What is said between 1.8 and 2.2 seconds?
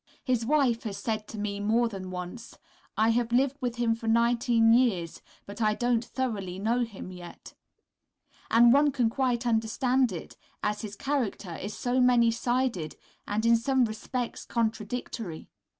than